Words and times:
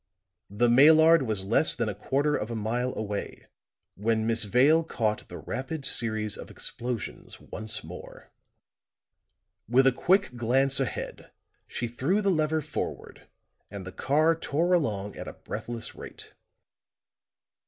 The 0.49 0.67
Maillard 0.67 1.21
was 1.21 1.45
less 1.45 1.75
than 1.75 1.87
a 1.87 1.93
quarter 1.93 2.35
of 2.35 2.49
a 2.49 2.55
mile 2.55 2.91
away 2.97 3.45
when 3.93 4.25
Miss 4.25 4.45
Vale 4.45 4.83
caught 4.83 5.27
the 5.27 5.37
rapid 5.37 5.85
series 5.85 6.37
of 6.37 6.49
explosions 6.49 7.39
once 7.39 7.83
more. 7.83 8.31
With 9.69 9.85
a 9.85 9.91
quick 9.91 10.35
glance 10.35 10.79
ahead, 10.79 11.29
she 11.67 11.87
threw 11.87 12.23
the 12.23 12.31
lever 12.31 12.61
forward 12.61 13.27
and 13.69 13.85
the 13.85 13.91
car 13.91 14.33
tore 14.35 14.73
along 14.73 15.15
at 15.17 15.27
a 15.27 15.33
breathless 15.33 15.93
rate. 15.93 16.33